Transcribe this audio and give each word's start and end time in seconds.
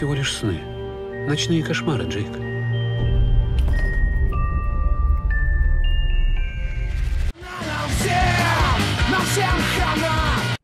всего 0.00 0.14
лишь 0.14 0.34
сны. 0.34 0.58
Ночные 1.28 1.62
кошмары, 1.62 2.04
Джейк. 2.04 2.26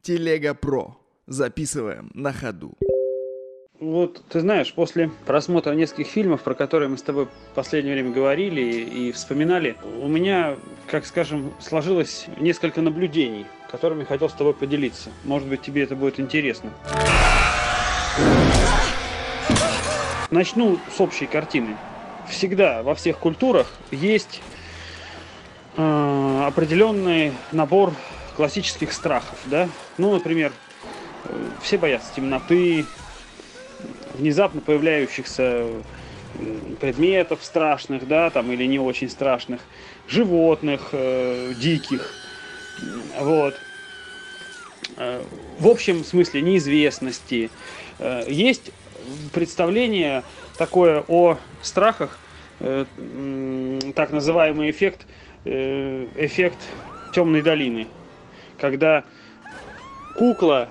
Телега 0.00 0.54
Про. 0.54 0.96
Записываем 1.26 2.10
на 2.14 2.32
ходу. 2.32 2.78
Вот, 3.78 4.24
ты 4.30 4.40
знаешь, 4.40 4.72
после 4.72 5.10
просмотра 5.26 5.72
нескольких 5.72 6.06
фильмов, 6.06 6.40
про 6.40 6.54
которые 6.54 6.88
мы 6.88 6.96
с 6.96 7.02
тобой 7.02 7.26
в 7.26 7.54
последнее 7.54 7.92
время 7.92 8.12
говорили 8.12 8.62
и, 8.62 9.08
и 9.08 9.12
вспоминали, 9.12 9.76
у 10.00 10.08
меня, 10.08 10.56
как 10.86 11.04
скажем, 11.04 11.52
сложилось 11.60 12.24
несколько 12.40 12.80
наблюдений, 12.80 13.44
которыми 13.70 14.04
хотел 14.04 14.30
с 14.30 14.32
тобой 14.32 14.54
поделиться. 14.54 15.10
Может 15.24 15.46
быть, 15.46 15.60
тебе 15.60 15.82
это 15.82 15.94
будет 15.94 16.18
интересно. 16.18 16.70
Начну 20.30 20.78
с 20.94 21.00
общей 21.00 21.26
картины. 21.26 21.76
Всегда 22.28 22.82
во 22.82 22.94
всех 22.96 23.18
культурах 23.18 23.72
есть 23.92 24.42
э, 25.76 26.44
определенный 26.46 27.32
набор 27.52 27.92
классических 28.36 28.92
страхов, 28.92 29.38
да? 29.44 29.68
Ну, 29.98 30.12
например, 30.12 30.52
э, 31.24 31.48
все 31.62 31.78
боятся 31.78 32.12
темноты, 32.16 32.86
внезапно 34.14 34.60
появляющихся 34.60 35.66
предметов 36.80 37.40
страшных, 37.42 38.08
да, 38.08 38.30
там, 38.30 38.50
или 38.50 38.64
не 38.64 38.80
очень 38.80 39.08
страшных, 39.08 39.60
животных 40.08 40.88
э, 40.90 41.54
диких, 41.56 42.12
вот. 43.20 43.54
Э, 44.96 45.22
в 45.58 45.68
общем 45.68 46.04
смысле 46.04 46.42
неизвестности. 46.42 47.50
Э, 47.98 48.24
есть 48.26 48.72
представление 49.32 50.22
такое 50.58 51.04
о 51.08 51.38
страхах, 51.62 52.18
э, 52.60 52.84
так 53.94 54.10
называемый 54.12 54.70
эффект, 54.70 55.06
э, 55.44 56.06
эффект 56.16 56.58
темной 57.12 57.42
долины, 57.42 57.86
когда 58.58 59.04
кукла 60.16 60.68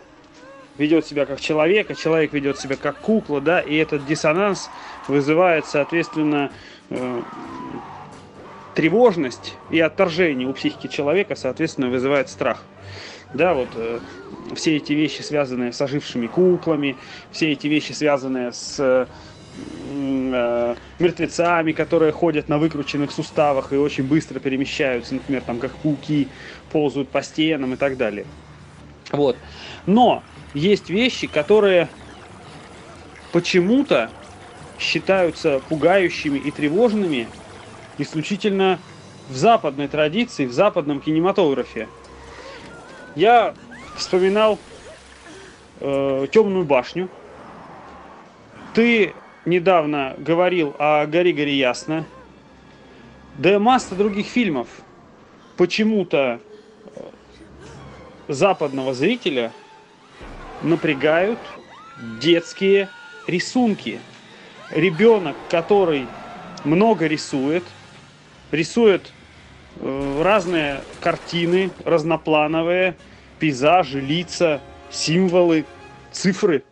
ведет 0.77 1.05
себя 1.05 1.25
как 1.25 1.39
человек, 1.39 1.89
а 1.91 1.95
человек 1.95 2.33
ведет 2.33 2.59
себя 2.59 2.75
как 2.75 2.97
кукла, 2.97 3.39
да, 3.41 3.61
и 3.61 3.75
этот 3.75 4.05
диссонанс 4.05 4.69
вызывает, 5.07 5.65
соответственно, 5.65 6.51
э, 6.89 7.21
тревожность 8.73 9.55
и 9.69 9.79
отторжение 9.79 10.47
у 10.47 10.53
психики 10.53 10.87
человека, 10.87 11.35
соответственно, 11.35 11.89
вызывает 11.89 12.29
страх. 12.29 12.63
Да, 13.35 13.53
вот 13.53 13.67
э, 13.75 13.99
все 14.55 14.77
эти 14.77 14.93
вещи, 14.93 15.21
связанные 15.21 15.73
с 15.73 15.81
ожившими 15.81 16.27
куклами, 16.27 16.95
все 17.31 17.51
эти 17.51 17.67
вещи, 17.67 17.91
связанные 17.91 18.53
с 18.53 18.79
э, 18.79 19.05
мертвецами, 20.99 21.73
которые 21.73 22.13
ходят 22.13 22.47
на 22.47 22.57
выкрученных 22.57 23.11
суставах 23.11 23.73
и 23.73 23.75
очень 23.75 24.05
быстро 24.05 24.39
перемещаются, 24.39 25.15
например, 25.15 25.41
там 25.41 25.59
как 25.59 25.71
пауки 25.75 26.29
ползают 26.71 27.09
по 27.09 27.21
стенам 27.21 27.73
и 27.73 27.75
так 27.75 27.97
далее. 27.97 28.25
Вот. 29.11 29.35
Но 29.85 30.23
есть 30.53 30.89
вещи, 30.89 31.27
которые 31.27 31.89
почему-то 33.33 34.11
считаются 34.79 35.61
пугающими 35.67 36.37
и 36.37 36.51
тревожными 36.51 37.27
исключительно 37.97 38.79
в 39.29 39.35
западной 39.35 39.89
традиции, 39.89 40.45
в 40.45 40.53
западном 40.53 41.01
кинематографе. 41.01 41.89
Я 43.15 43.53
вспоминал 43.95 44.59
э, 45.79 46.27
Темную 46.31 46.65
башню. 46.65 47.07
Ты 48.73 49.13
недавно 49.45 50.15
говорил 50.17 50.75
о 50.77 51.05
Гори 51.05 51.31
Гори 51.31 51.55
Ясно. 51.55 52.05
Да 53.39 53.53
и 53.53 53.57
масса 53.57 53.95
других 53.95 54.27
фильмов 54.27 54.67
почему-то 55.55 56.41
э, 56.85 56.99
западного 58.27 58.93
зрителя 58.93 59.53
напрягают 60.61 61.39
детские 62.19 62.89
рисунки. 63.27 63.99
Ребенок, 64.71 65.37
который 65.49 66.05
много 66.65 67.07
рисует, 67.07 67.63
рисует 68.51 69.13
разные 69.81 70.81
картины 71.01 71.71
разноплановые, 71.83 72.95
пейзажи, 73.39 73.99
лица, 73.99 74.61
символы, 74.89 75.65
цифры. 76.11 76.63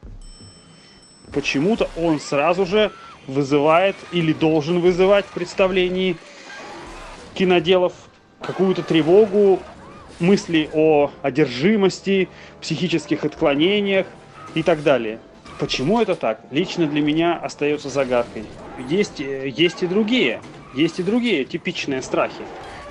Почему-то 1.33 1.89
он 1.97 2.19
сразу 2.19 2.65
же 2.65 2.91
вызывает 3.27 3.95
или 4.11 4.33
должен 4.33 4.79
вызывать 4.79 5.25
в 5.25 5.31
представлении 5.31 6.17
киноделов 7.33 7.93
какую-то 8.41 8.83
тревогу, 8.83 9.59
мысли 10.19 10.69
о 10.73 11.11
одержимости, 11.21 12.29
психических 12.61 13.25
отклонениях 13.25 14.05
и 14.53 14.63
так 14.63 14.83
далее. 14.83 15.19
Почему 15.59 16.01
это 16.01 16.15
так? 16.15 16.41
Лично 16.51 16.87
для 16.87 17.01
меня 17.01 17.35
остается 17.35 17.89
загадкой. 17.89 18.45
Есть, 18.89 19.21
э, 19.21 19.47
есть 19.49 19.83
и 19.83 19.87
другие, 19.87 20.41
есть 20.73 20.99
и 20.99 21.03
другие 21.03 21.45
типичные 21.45 22.01
страхи. 22.01 22.43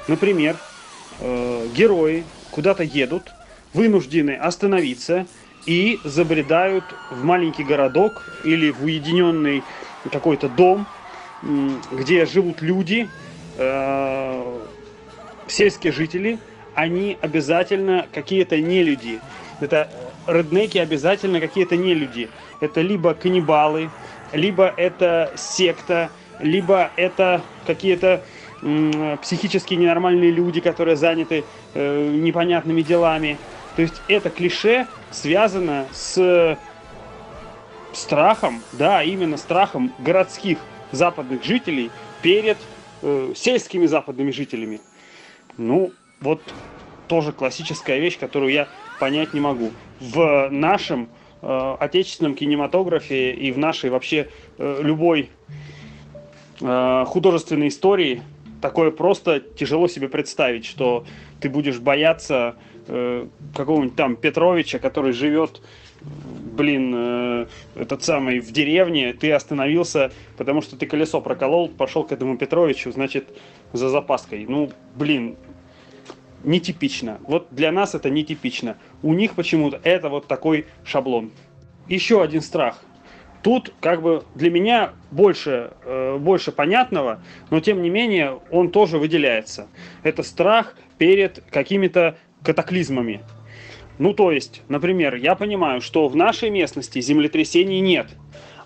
Например, 0.07 0.57
э, 1.21 1.69
герои 1.75 2.25
куда-то 2.51 2.83
едут, 2.83 3.31
вынуждены 3.73 4.33
остановиться 4.33 5.27
и 5.67 6.01
забредают 6.05 6.85
в 7.11 7.23
маленький 7.25 7.65
городок 7.65 8.23
или 8.45 8.71
в 8.71 8.85
уединенный 8.85 9.63
какой-то 10.11 10.49
дом, 10.49 10.87
где 11.43 12.27
живут 12.27 12.63
люди, 12.63 13.09
э, 13.57 14.61
сельские 15.47 15.93
жители, 15.93 16.39
они 16.75 17.17
обязательно 17.21 18.07
какие-то 18.13 18.61
не 18.61 18.83
люди. 18.83 19.21
Это 19.61 19.89
реднеки 20.27 20.79
обязательно 20.79 21.41
какие-то 21.41 21.77
не 21.77 21.95
люди. 21.95 22.29
Это 22.61 22.81
либо 22.81 23.15
каннибалы, 23.15 23.91
либо 24.33 24.73
это 24.77 25.33
секта, 25.37 26.11
либо 26.39 26.91
это 26.97 27.43
какие-то 27.67 28.25
психически 29.21 29.75
ненормальные 29.75 30.31
люди, 30.31 30.61
которые 30.61 30.97
заняты 30.97 31.45
э, 31.75 32.09
непонятными 32.09 32.83
делами. 32.83 33.39
То 33.75 33.83
есть 33.83 34.01
это 34.07 34.31
клише 34.31 34.87
связано 35.11 35.87
с 35.93 36.59
страхом, 37.93 38.63
да, 38.73 39.03
именно 39.03 39.37
страхом 39.37 39.93
городских 39.99 40.59
западных 40.93 41.43
жителей 41.43 41.91
перед 42.23 42.59
э, 43.03 43.33
сельскими 43.35 43.87
западными 43.87 44.31
жителями. 44.31 44.81
Ну, 45.59 45.93
вот 46.21 46.41
тоже 47.09 47.33
классическая 47.33 47.99
вещь, 47.99 48.19
которую 48.19 48.53
я 48.53 48.69
понять 49.01 49.35
не 49.35 49.41
могу. 49.41 49.73
В 50.01 50.49
нашем 50.51 51.09
э, 51.41 51.77
отечественном 51.81 52.35
кинематографе 52.35 53.33
и 53.33 53.51
в 53.51 53.59
нашей 53.59 53.91
вообще 53.91 54.29
э, 54.59 54.81
любой 54.83 55.31
э, 56.61 57.05
художественной 57.07 57.69
истории 57.69 58.23
такое 58.63 58.91
просто 58.91 59.41
тяжело 59.41 59.89
себе 59.89 60.09
представить, 60.09 60.65
что 60.65 61.05
ты 61.41 61.51
будешь 61.51 61.79
бояться 61.81 62.57
э, 62.87 63.27
какого-нибудь 63.55 63.97
там 63.97 64.17
Петровича, 64.17 64.79
который 64.79 65.13
живет, 65.13 65.61
блин, 66.01 66.93
э, 66.95 67.47
этот 67.75 68.03
самый 68.05 68.41
в 68.41 68.53
деревне, 68.53 69.13
ты 69.13 69.33
остановился, 69.33 70.13
потому 70.39 70.63
что 70.63 70.77
ты 70.77 70.87
колесо 70.87 71.21
проколол, 71.21 71.69
пошел 71.69 72.05
к 72.05 72.13
этому 72.13 72.39
Петровичу, 72.39 72.93
значит, 72.93 73.29
за 73.73 73.91
запаской. 73.91 74.47
Ну, 74.49 74.71
блин, 74.95 75.37
нетипично. 76.45 77.19
Вот 77.25 77.49
для 77.51 77.73
нас 77.73 77.95
это 77.95 78.09
нетипично. 78.09 78.77
У 79.03 79.13
них 79.13 79.35
почему-то 79.35 79.81
это 79.83 80.09
вот 80.09 80.29
такой 80.29 80.67
шаблон. 80.85 81.33
Еще 81.89 82.23
один 82.23 82.41
страх. 82.41 82.83
Тут 83.43 83.73
как 83.81 84.03
бы 84.03 84.25
для 84.35 84.51
меня 84.51 84.93
больше, 85.11 85.73
э, 85.85 86.17
больше 86.19 86.53
понятного, 86.53 87.23
но 87.51 87.61
тем 87.61 87.83
не 87.83 87.91
менее 87.91 88.41
он 88.51 88.71
тоже 88.71 88.99
выделяется. 88.99 89.67
Это 90.03 90.23
страх 90.23 90.77
перед 90.99 91.43
какими-то 91.51 92.17
катаклизмами. 92.43 93.21
Ну 93.99 94.15
то 94.15 94.31
есть, 94.31 94.63
например, 94.69 95.17
я 95.17 95.35
понимаю, 95.35 95.81
что 95.81 96.09
в 96.09 96.17
нашей 96.17 96.51
местности 96.51 97.01
землетрясений 97.01 97.81
нет. 97.81 98.09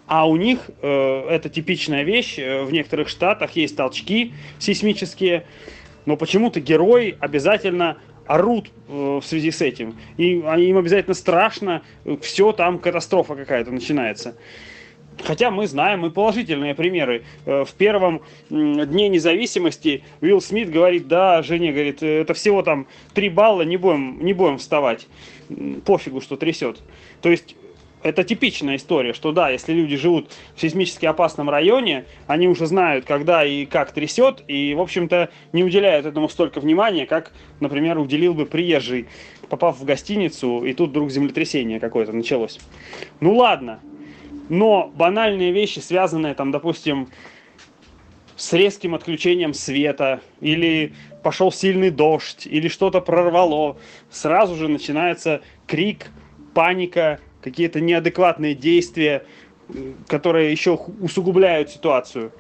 А 0.07 0.29
у 0.29 0.37
них 0.37 0.71
э, 0.83 1.27
это 1.31 1.49
типичная 1.49 2.03
вещь. 2.03 2.39
Э, 2.39 2.63
в 2.63 2.73
некоторых 2.73 3.09
штатах 3.09 3.53
есть 3.53 3.77
толчки 3.77 4.35
сейсмические 4.59 5.45
но 6.07 6.17
почему-то 6.17 6.61
герои 6.61 7.17
обязательно 7.21 7.99
орут 8.27 8.71
э, 8.89 9.21
в 9.23 9.25
связи 9.25 9.51
с 9.51 9.61
этим. 9.61 9.97
И 10.17 10.35
им 10.35 10.79
обязательно 10.79 11.15
страшно, 11.15 11.83
все 12.21 12.53
там 12.53 12.79
катастрофа 12.79 13.35
какая-то 13.35 13.71
начинается. 13.71 14.37
Хотя 15.23 15.51
мы 15.51 15.67
знаем 15.67 16.05
и 16.05 16.11
положительные 16.11 16.75
примеры. 16.75 17.25
Э, 17.47 17.65
в 17.65 17.73
первом 17.75 18.23
дне 18.51 19.09
независимости 19.09 20.05
Уилл 20.21 20.41
Смит 20.41 20.71
говорит, 20.71 21.09
да, 21.09 21.43
Женя, 21.43 21.73
говорит, 21.73 22.03
это 22.03 22.35
всего 22.35 22.63
там 22.63 22.87
3 23.15 23.29
балла, 23.31 23.63
не 23.63 23.77
будем, 23.77 24.25
не 24.25 24.33
будем 24.33 24.59
вставать. 24.59 25.07
Пофигу, 25.85 26.21
что 26.21 26.37
трясет. 26.37 26.83
То 27.23 27.31
есть 27.31 27.57
это 28.07 28.23
типичная 28.23 28.77
история, 28.77 29.13
что 29.13 29.33
да, 29.33 29.51
если 29.51 29.73
люди 29.73 29.97
живут 29.97 30.31
в 30.55 30.61
сейсмически 30.61 31.07
опасном 31.07 31.51
районе, 31.51 32.05
они 32.29 32.47
уже 32.47 32.67
знают, 32.67 33.05
когда 33.05 33.45
и 33.45 33.67
как 33.67 33.91
трясет, 33.91 34.45
и, 34.47 34.75
в 34.75 34.81
общем-то, 34.81 35.31
не 35.53 35.65
уделяют 35.65 36.07
этому 36.07 36.29
столько 36.29 36.61
внимания, 36.61 37.05
как, 37.07 37.33
например, 37.59 37.99
уделил 37.99 38.33
бы 38.33 38.47
приезжий, 38.47 39.07
попав 39.49 39.81
в 39.81 39.85
гостиницу, 39.85 40.65
и 40.65 40.73
тут 40.73 40.91
вдруг 40.91 41.11
землетрясение 41.11 41.81
какое-то 41.81 42.13
началось. 42.13 42.61
Ну 43.19 43.35
ладно, 43.35 43.81
но 44.49 44.89
банальные 44.95 45.51
вещи, 45.51 45.81
связанные 45.81 46.35
там, 46.35 46.53
допустим, 46.53 47.09
с 48.37 48.53
резким 48.53 48.95
отключением 48.95 49.53
света, 49.53 50.21
или 50.41 50.93
пошел 51.25 51.51
сильный 51.51 51.91
дождь, 51.91 52.47
или 52.47 52.69
что-то 52.69 53.01
прорвало, 53.01 53.79
сразу 54.11 54.55
же 54.55 54.69
начинается 54.69 55.41
крик, 55.67 56.07
паника, 56.55 57.19
какие-то 57.47 57.81
неадекватные 57.81 58.57
действия, 58.57 59.25
которые 60.09 60.51
еще 60.51 60.75
усугубляют 61.01 61.71
ситуацию. 61.71 62.33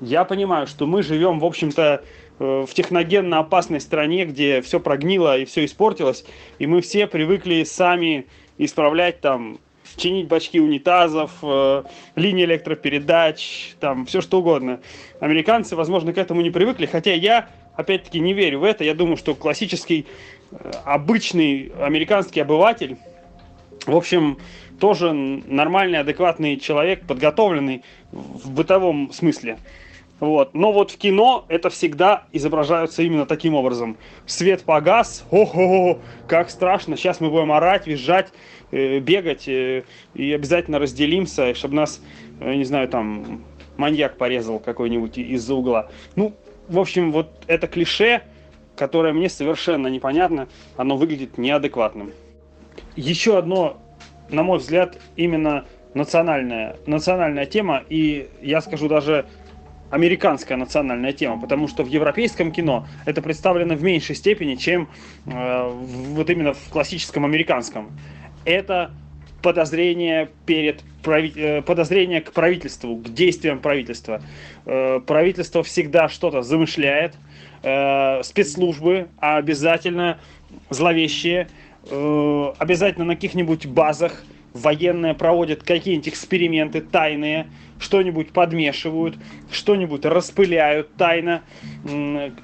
Я 0.00 0.24
понимаю, 0.24 0.68
что 0.68 0.86
мы 0.86 1.02
живем, 1.02 1.40
в 1.40 1.44
общем-то, 1.44 2.04
э, 2.38 2.64
в 2.68 2.72
техногенно 2.72 3.40
опасной 3.40 3.80
стране, 3.80 4.24
где 4.24 4.60
все 4.60 4.78
прогнило 4.78 5.36
и 5.36 5.46
все 5.46 5.64
испортилось, 5.64 6.24
и 6.60 6.68
мы 6.68 6.80
все 6.80 7.08
привыкли 7.08 7.64
сами 7.64 8.26
исправлять 8.56 9.20
там 9.20 9.58
чинить 9.96 10.28
бачки 10.28 10.60
унитазов, 10.60 11.32
э, 11.42 11.82
линии 12.14 12.44
электропередач, 12.44 13.74
там 13.80 14.06
все 14.06 14.20
что 14.20 14.38
угодно. 14.38 14.78
Американцы, 15.18 15.74
возможно, 15.74 16.12
к 16.12 16.18
этому 16.18 16.40
не 16.40 16.50
привыкли, 16.50 16.86
хотя 16.86 17.12
я, 17.14 17.48
опять-таки, 17.74 18.20
не 18.20 18.32
верю 18.32 18.60
в 18.60 18.64
это. 18.64 18.84
Я 18.84 18.94
думаю, 18.94 19.16
что 19.16 19.34
классический, 19.34 20.06
э, 20.52 20.70
обычный 20.84 21.72
американский 21.80 22.38
обыватель, 22.38 22.96
в 23.86 23.96
общем, 23.96 24.38
тоже 24.80 25.12
нормальный, 25.12 26.00
адекватный 26.00 26.56
человек, 26.56 27.06
подготовленный 27.06 27.82
в 28.12 28.50
бытовом 28.50 29.12
смысле. 29.12 29.58
Вот. 30.18 30.54
Но 30.54 30.72
вот 30.72 30.90
в 30.90 30.96
кино 30.96 31.44
это 31.48 31.68
всегда 31.68 32.24
изображаются 32.32 33.02
именно 33.02 33.26
таким 33.26 33.54
образом. 33.54 33.96
Свет 34.24 34.62
погас, 34.62 35.24
ого, 35.30 35.98
как 36.26 36.50
страшно, 36.50 36.96
сейчас 36.96 37.20
мы 37.20 37.30
будем 37.30 37.52
орать, 37.52 37.86
визжать, 37.86 38.32
э, 38.70 38.98
бегать 38.98 39.46
э, 39.46 39.84
и 40.14 40.32
обязательно 40.32 40.78
разделимся, 40.78 41.54
чтобы 41.54 41.74
нас, 41.74 42.00
э, 42.40 42.54
не 42.54 42.64
знаю, 42.64 42.88
там 42.88 43.42
маньяк 43.76 44.16
порезал 44.16 44.58
какой-нибудь 44.58 45.18
из-за 45.18 45.54
угла. 45.54 45.90
Ну, 46.14 46.34
в 46.68 46.78
общем, 46.78 47.12
вот 47.12 47.44
это 47.46 47.66
клише, 47.66 48.22
которое 48.74 49.12
мне 49.12 49.28
совершенно 49.28 49.88
непонятно, 49.88 50.48
оно 50.76 50.96
выглядит 50.96 51.36
неадекватным. 51.36 52.12
Еще 52.96 53.38
одно, 53.38 53.76
на 54.30 54.42
мой 54.42 54.58
взгляд, 54.58 54.98
именно 55.16 55.64
национальная, 55.94 56.76
национальная 56.86 57.46
тема, 57.46 57.82
и 57.88 58.28
я 58.42 58.60
скажу 58.60 58.88
даже 58.88 59.26
американская 59.90 60.58
национальная 60.58 61.12
тема, 61.12 61.40
потому 61.40 61.68
что 61.68 61.84
в 61.84 61.88
европейском 61.88 62.50
кино 62.52 62.86
это 63.04 63.22
представлено 63.22 63.74
в 63.74 63.82
меньшей 63.82 64.16
степени, 64.16 64.56
чем 64.56 64.88
э, 65.26 65.70
вот 65.70 66.28
именно 66.28 66.54
в 66.54 66.68
классическом 66.70 67.24
американском. 67.24 67.90
Это 68.44 68.90
подозрение 69.42 70.28
перед 70.44 70.82
прави... 71.02 71.32
Э, 71.36 71.62
подозрение 71.62 72.20
к 72.20 72.32
правительству, 72.32 72.96
к 72.96 73.04
действиям 73.12 73.60
правительства. 73.60 74.20
Э, 74.64 75.00
правительство 75.06 75.62
всегда 75.62 76.08
что-то 76.08 76.42
замышляет, 76.42 77.14
э, 77.62 78.22
спецслужбы 78.24 79.08
обязательно 79.18 80.18
зловещие, 80.70 81.48
э, 81.90 82.52
обязательно 82.58 83.04
на 83.04 83.14
каких-нибудь 83.14 83.66
базах 83.66 84.24
военные 84.56 85.14
проводят 85.14 85.62
какие-нибудь 85.62 86.08
эксперименты 86.08 86.80
тайные, 86.80 87.46
что-нибудь 87.78 88.30
подмешивают, 88.30 89.16
что-нибудь 89.50 90.04
распыляют 90.04 90.94
тайно, 90.96 91.42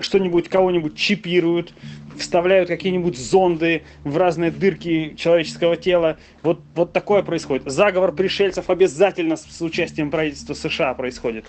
что-нибудь 0.00 0.48
кого-нибудь 0.48 0.96
чипируют, 0.96 1.72
вставляют 2.18 2.68
какие-нибудь 2.68 3.16
зонды 3.16 3.82
в 4.04 4.16
разные 4.16 4.50
дырки 4.50 5.14
человеческого 5.16 5.76
тела. 5.76 6.18
Вот, 6.42 6.60
вот 6.74 6.92
такое 6.92 7.22
происходит. 7.22 7.64
Заговор 7.70 8.12
пришельцев 8.12 8.68
обязательно 8.68 9.36
с, 9.36 9.44
с 9.44 9.62
участием 9.62 10.10
правительства 10.10 10.54
США 10.54 10.94
происходит. 10.94 11.46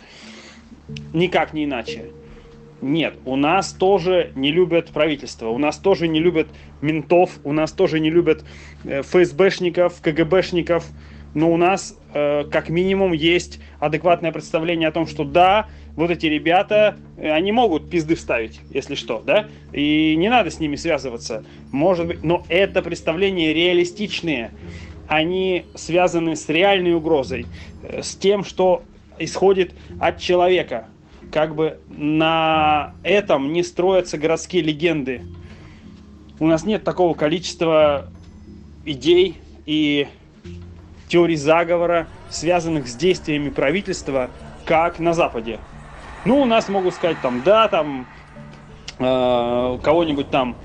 Никак 1.14 1.54
не 1.54 1.66
иначе. 1.66 2.06
Нет, 2.84 3.14
у 3.24 3.38
нас 3.38 3.72
тоже 3.72 4.34
не 4.36 4.52
любят 4.52 4.90
правительство, 4.90 5.48
у 5.48 5.58
нас 5.58 5.78
тоже 5.78 6.10
не 6.10 6.20
любят 6.20 6.50
ментов, 6.82 7.40
у 7.46 7.54
нас 7.54 7.72
тоже 7.72 8.02
не 8.02 8.10
любят 8.10 8.44
э, 8.84 9.04
ФСБшников, 9.04 10.02
КГБшников, 10.02 10.86
но 11.34 11.50
у 11.50 11.56
нас 11.56 11.98
э, 12.14 12.44
как 12.52 12.68
минимум 12.68 13.14
есть 13.14 13.62
адекватное 13.80 14.34
представление 14.34 14.90
о 14.90 14.92
том, 14.92 15.08
что 15.08 15.24
да, 15.24 15.70
вот 15.96 16.12
эти 16.12 16.26
ребята, 16.26 16.98
э, 17.16 17.32
они 17.32 17.54
могут 17.54 17.90
пизды 17.90 18.16
вставить, 18.16 18.60
если 18.70 18.96
что, 18.96 19.24
да, 19.26 19.48
и 19.72 20.18
не 20.18 20.28
надо 20.28 20.52
с 20.52 20.60
ними 20.60 20.76
связываться, 20.76 21.46
может 21.72 22.08
быть, 22.08 22.22
но 22.22 22.44
это 22.50 22.82
представления 22.82 23.54
реалистичные, 23.54 24.52
они 25.08 25.66
связаны 25.74 26.36
с 26.36 26.50
реальной 26.50 26.94
угрозой, 26.94 27.46
э, 27.82 28.02
с 28.02 28.14
тем, 28.18 28.44
что 28.44 28.84
исходит 29.20 29.74
от 30.02 30.20
человека, 30.20 30.88
как 31.34 31.56
бы 31.56 31.80
на 31.90 32.94
этом 33.02 33.52
не 33.54 33.64
строятся 33.64 34.20
городские 34.20 34.62
легенды. 34.62 35.24
У 36.40 36.46
нас 36.46 36.64
нет 36.64 36.84
такого 36.84 37.16
количества 37.16 38.08
идей 38.86 39.40
и 39.66 40.08
теорий 41.08 41.36
заговора, 41.36 42.08
связанных 42.30 42.88
с 42.88 42.96
действиями 42.96 43.50
правительства, 43.50 44.30
как 44.66 45.00
на 45.00 45.14
Западе. 45.14 45.58
Ну, 46.24 46.40
у 46.40 46.46
нас 46.46 46.70
могут 46.70 46.94
сказать 46.94 47.18
там, 47.22 47.42
да, 47.44 47.68
там 47.68 48.06
э, 49.00 49.80
кого-нибудь 49.82 50.30
там 50.30 50.56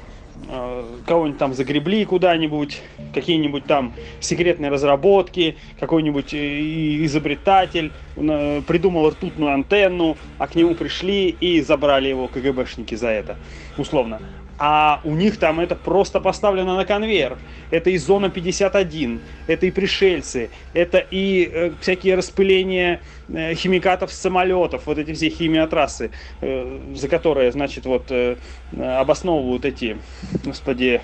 кого-нибудь 1.07 1.39
там 1.39 1.55
загребли 1.55 2.05
куда-нибудь, 2.05 2.81
какие-нибудь 3.13 3.65
там 3.65 3.93
секретные 4.21 4.71
разработки, 4.71 5.57
какой-нибудь 5.79 6.33
э, 6.33 7.05
изобретатель 7.05 7.93
э, 8.17 8.63
придумал 8.67 9.11
ртутную 9.11 9.53
антенну, 9.53 10.17
а 10.39 10.47
к 10.47 10.55
нему 10.55 10.75
пришли 10.75 11.29
и 11.29 11.61
забрали 11.61 12.09
его 12.09 12.29
КГБшники 12.29 12.95
за 12.95 13.09
это, 13.09 13.37
условно 13.77 14.21
а 14.59 15.01
у 15.05 15.15
них 15.15 15.39
там 15.39 15.61
это 15.61 15.77
просто 15.77 16.21
поставлено 16.21 16.77
на 16.77 16.85
конвейер. 16.85 17.39
Это 17.71 17.91
и 17.91 17.97
зона 17.97 18.29
51, 18.29 19.21
это 19.47 19.67
и 19.67 19.71
пришельцы, 19.71 20.51
это 20.73 20.99
и 20.99 21.49
э, 21.53 21.71
всякие 21.81 22.17
распыления 22.17 23.01
э, 23.29 23.55
химикатов 23.55 24.13
с 24.13 24.19
самолетов, 24.19 24.87
вот 24.87 24.99
эти 24.99 25.13
все 25.13 25.29
химиотрассы, 25.29 26.11
э, 26.41 26.81
за 26.95 27.09
которые, 27.09 27.53
значит, 27.53 27.87
вот 27.87 28.11
э, 28.11 28.37
обосновывают 28.77 29.65
эти, 29.65 29.99
господи, 30.45 31.01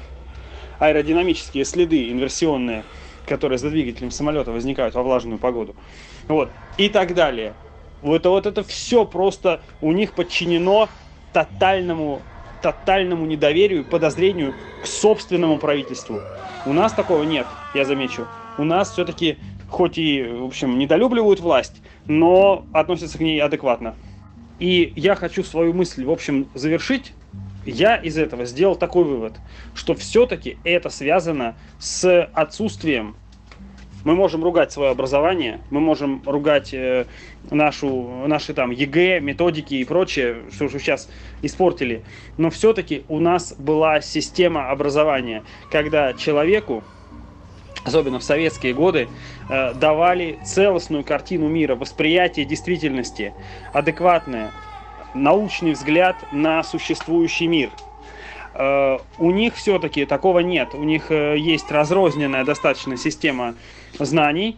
аэродинамические 0.81 1.65
следы 1.65 2.11
инверсионные, 2.11 2.83
которые 3.27 3.59
за 3.59 3.71
двигателем 3.71 4.11
самолета 4.11 4.51
возникают 4.51 4.95
во 4.95 5.03
влажную 5.03 5.39
погоду. 5.39 5.77
Вот, 6.27 6.51
и 6.77 6.89
так 6.89 7.15
далее. 7.15 7.55
Вот, 8.03 8.27
вот 8.27 8.47
это 8.47 8.65
все 8.65 9.05
просто 9.05 9.61
у 9.81 9.93
них 9.93 10.13
подчинено 10.13 10.89
тотальному 11.33 12.21
тотальному 12.65 13.27
недоверию, 13.27 13.85
подозрению 13.85 14.55
к 14.83 14.87
собственному 14.87 15.59
правительству. 15.59 16.23
У 16.65 16.73
нас 16.73 16.95
такого 16.95 17.23
нет, 17.23 17.47
я 17.75 17.85
замечу. 17.85 18.27
У 18.57 18.65
нас 18.65 18.91
все-таки, 18.91 19.37
хоть 19.69 19.99
и, 19.99 20.23
в 20.23 20.45
общем, 20.45 20.79
недолюбливают 20.79 21.41
власть, 21.41 21.83
но 22.07 22.65
относятся 22.73 23.19
к 23.19 23.21
ней 23.21 23.39
адекватно. 23.43 23.95
И 24.59 24.95
я 24.97 25.15
хочу 25.15 25.45
свою 25.45 25.75
мысль, 25.75 26.07
в 26.07 26.11
общем, 26.11 26.49
завершить. 26.55 27.13
Я 27.67 27.97
из 27.97 28.17
этого 28.17 28.47
сделал 28.47 28.77
такой 28.77 29.05
вывод, 29.05 29.35
что 29.75 29.95
все-таки 29.95 30.57
это 30.65 30.89
связано 30.89 31.57
с 31.79 32.25
отсутствием 32.33 33.15
мы 34.05 34.15
можем 34.15 34.45
ругать 34.45 34.71
свое 34.71 34.91
образование, 34.91 35.61
мы 35.71 35.81
можем 35.81 36.23
ругать 36.27 36.73
э, 36.73 37.07
нашу, 37.51 38.27
наши 38.27 38.55
там 38.55 38.71
ЕГЭ, 38.71 39.21
методики 39.21 39.75
и 39.75 39.85
прочее, 39.85 40.43
что 40.53 40.67
уже 40.67 40.79
сейчас 40.79 41.09
испортили. 41.43 42.05
Но 42.37 42.51
все-таки 42.51 43.05
у 43.09 43.19
нас 43.19 43.55
была 43.59 44.01
система 44.01 44.71
образования, 44.71 45.43
когда 45.71 46.13
человеку, 46.13 46.85
особенно 47.85 48.19
в 48.19 48.25
советские 48.25 48.75
годы, 48.75 49.09
э, 49.49 49.75
давали 49.75 50.39
целостную 50.45 51.03
картину 51.03 51.49
мира, 51.49 51.75
восприятие 51.75 52.45
действительности, 52.45 53.33
адекватное, 53.73 54.53
научный 55.15 55.73
взгляд 55.73 56.17
на 56.33 56.63
существующий 56.63 57.47
мир– 57.47 57.71
Э, 58.55 58.99
у 59.19 59.31
них 59.31 59.55
все-таки 59.57 60.05
такого 60.07 60.39
нет. 60.39 60.75
У 60.75 60.85
них 60.85 61.11
э, 61.11 61.37
есть 61.37 61.71
разрозненная 61.71 62.45
достаточно 62.45 62.97
система 62.97 63.55
знаний, 63.99 64.57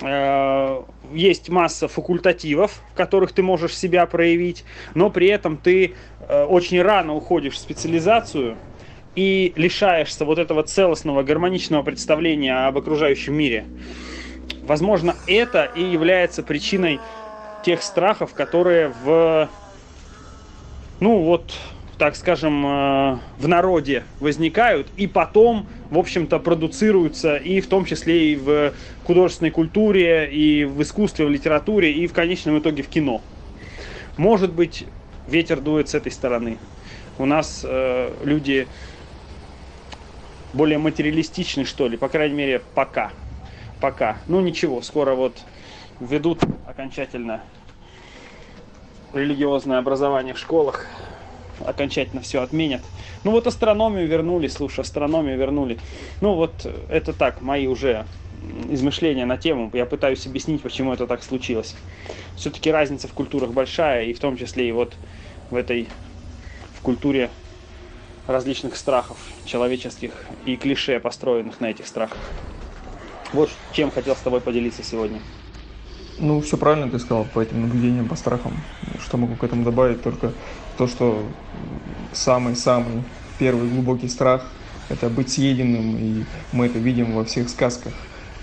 э, 0.00 0.82
есть 1.12 1.48
масса 1.48 1.88
факультативов, 1.88 2.80
в 2.92 2.96
которых 2.96 3.32
ты 3.32 3.42
можешь 3.42 3.76
себя 3.76 4.06
проявить, 4.06 4.64
но 4.94 5.10
при 5.10 5.28
этом 5.28 5.56
ты 5.56 5.94
очень 6.28 6.82
рано 6.82 7.14
уходишь 7.14 7.54
в 7.54 7.58
специализацию 7.58 8.56
и 9.16 9.52
лишаешься 9.56 10.24
вот 10.24 10.38
этого 10.38 10.62
целостного 10.62 11.22
гармоничного 11.22 11.82
представления 11.82 12.66
об 12.66 12.78
окружающем 12.78 13.34
мире. 13.34 13.64
возможно, 14.62 15.14
это 15.26 15.64
и 15.64 15.82
является 15.82 16.42
причиной 16.42 17.00
тех 17.64 17.82
страхов, 17.82 18.34
которые 18.34 18.92
в, 19.02 19.48
ну 21.00 21.22
вот, 21.22 21.54
так 21.98 22.14
скажем, 22.14 22.64
э, 22.66 23.18
в 23.38 23.48
народе 23.48 24.04
возникают 24.20 24.86
и 24.96 25.06
потом, 25.06 25.66
в 25.90 25.98
общем-то, 25.98 26.38
продуцируются 26.38 27.36
и 27.36 27.60
в 27.60 27.68
том 27.68 27.84
числе 27.84 28.32
и 28.32 28.36
в 28.36 28.74
художественной 29.04 29.50
культуре, 29.50 30.30
и 30.30 30.64
в 30.64 30.82
искусстве, 30.82 31.24
в 31.26 31.30
литературе, 31.30 31.92
и 31.92 32.06
в 32.06 32.12
конечном 32.12 32.58
итоге 32.58 32.82
в 32.82 32.88
кино. 32.88 33.22
Может 34.18 34.52
быть, 34.52 34.84
ветер 35.26 35.60
дует 35.60 35.88
с 35.88 35.94
этой 35.94 36.12
стороны. 36.12 36.58
У 37.18 37.24
нас 37.24 37.64
э, 37.66 38.12
люди 38.24 38.68
более 40.52 40.78
материалистичны, 40.78 41.64
что 41.64 41.88
ли, 41.88 41.96
по 41.96 42.08
крайней 42.08 42.34
мере, 42.34 42.62
пока. 42.74 43.10
Пока. 43.80 44.18
Ну 44.26 44.40
ничего, 44.40 44.82
скоро 44.82 45.14
вот 45.14 45.38
введут 46.00 46.40
окончательно 46.66 47.42
религиозное 49.14 49.78
образование 49.78 50.34
в 50.34 50.38
школах, 50.38 50.86
окончательно 51.66 52.22
все 52.22 52.42
отменят. 52.42 52.82
Ну 53.24 53.32
вот 53.32 53.46
астрономию 53.46 54.06
вернули, 54.06 54.48
слушай, 54.48 54.80
астрономию 54.80 55.36
вернули. 55.36 55.78
Ну 56.20 56.34
вот 56.34 56.66
это 56.88 57.12
так, 57.12 57.40
мои 57.40 57.66
уже 57.66 58.06
измышления 58.70 59.26
на 59.26 59.36
тему. 59.36 59.70
Я 59.72 59.86
пытаюсь 59.86 60.26
объяснить, 60.26 60.62
почему 60.62 60.92
это 60.92 61.06
так 61.06 61.22
случилось. 61.22 61.74
Все-таки 62.34 62.70
разница 62.70 63.08
в 63.08 63.12
культурах 63.12 63.50
большая, 63.50 64.04
и 64.04 64.12
в 64.12 64.18
том 64.18 64.36
числе 64.36 64.68
и 64.68 64.72
вот 64.72 64.96
в 65.50 65.56
этой 65.56 65.88
в 66.74 66.82
культуре 66.82 67.30
различных 68.26 68.76
страхов 68.76 69.18
человеческих 69.44 70.12
и 70.44 70.56
клише, 70.56 71.00
построенных 71.00 71.60
на 71.60 71.70
этих 71.70 71.86
страхах. 71.86 72.18
Вот 73.32 73.50
чем 73.72 73.90
хотел 73.90 74.14
с 74.14 74.20
тобой 74.20 74.40
поделиться 74.40 74.82
сегодня. 74.82 75.20
Ну, 76.18 76.40
все 76.40 76.56
правильно 76.56 76.90
ты 76.90 76.98
сказал 76.98 77.26
по 77.26 77.40
этим 77.40 77.60
наблюдениям, 77.60 78.08
по 78.08 78.16
страхам. 78.16 78.52
Что 78.98 79.18
могу 79.18 79.34
к 79.34 79.44
этому 79.44 79.64
добавить? 79.64 80.02
Только 80.02 80.32
то, 80.78 80.86
что 80.86 81.22
самый-самый 82.12 83.02
первый 83.38 83.68
глубокий 83.68 84.08
страх– 84.08 84.50
это 84.88 85.10
быть 85.10 85.30
съеденным, 85.30 85.96
и 85.98 86.24
мы 86.52 86.66
это 86.66 86.78
видим 86.78 87.14
во 87.14 87.24
всех 87.24 87.50
сказках. 87.50 87.92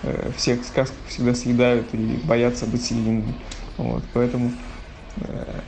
Э, 0.03 0.31
всех 0.37 0.63
сказках 0.65 0.97
всегда 1.07 1.33
съедают 1.33 1.87
и 1.93 2.19
боятся 2.23 2.67
быть 2.67 2.83
съеденными. 2.83 3.33
Вот, 3.77 4.03
поэтому 4.13 4.51
э, 5.17 5.61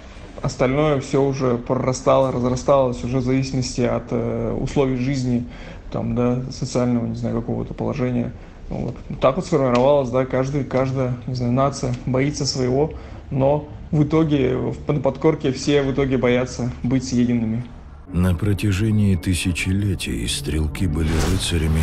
остальное 0.43 1.00
все 1.00 1.24
уже 1.24 1.57
прорастало, 1.57 2.31
разрасталось 2.31 3.03
уже 3.03 3.17
в 3.17 3.24
зависимости 3.24 3.81
от 3.81 4.12
э, 4.12 4.51
условий 4.51 4.97
жизни, 4.97 5.47
там, 5.91 6.13
да, 6.13 6.43
социального, 6.51 7.07
не 7.07 7.15
знаю, 7.15 7.41
какого-то 7.41 7.74
положения. 7.74 8.31
Вот. 8.69 8.95
Так 9.22 9.36
вот 9.36 9.45
сформировалась, 9.45 10.10
да, 10.10 10.25
каждый, 10.25 10.63
каждая, 10.63 11.15
не 11.27 11.36
знаю, 11.36 11.53
нация 11.53 11.93
боится 12.05 12.45
своего, 12.45 12.93
но 13.31 13.67
в 13.91 14.03
итоге, 14.03 14.57
на 14.88 15.00
подкорке 15.00 15.51
все 15.51 15.84
в 15.84 15.91
итоге 15.91 16.17
боятся 16.17 16.72
быть 16.84 17.05
съеденными. 17.05 17.63
На 18.12 18.36
протяжении 18.36 19.15
тысячелетий 19.15 20.27
стрелки 20.27 20.86
были 20.86 21.12
рыцарями, 21.31 21.81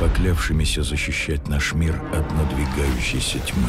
поклявшимися 0.00 0.82
защищать 0.82 1.48
наш 1.48 1.72
мир 1.74 2.00
от 2.12 2.30
надвигающейся 2.32 3.38
тьмы. 3.38 3.68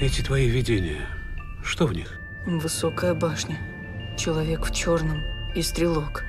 Эти 0.00 0.22
твои 0.22 0.48
видения, 0.48 1.06
что 1.64 1.86
в 1.86 1.92
них? 1.92 2.20
Высокая 2.46 3.14
башня, 3.14 3.58
человек 4.18 4.66
в 4.66 4.74
черном 4.74 5.22
и 5.54 5.62
стрелок. 5.62 6.24